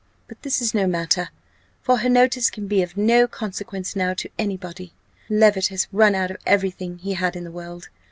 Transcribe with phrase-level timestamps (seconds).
[0.27, 1.29] But this is no matter,
[1.83, 4.95] for her notice can be of no consequence now to any body.
[5.29, 7.89] Levit has run out every thing he had in the world!